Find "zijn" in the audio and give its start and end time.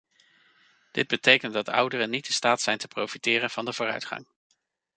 2.61-2.77